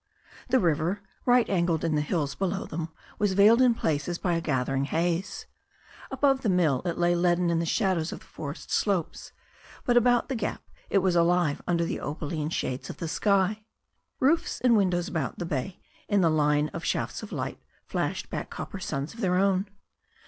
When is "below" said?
2.33-2.65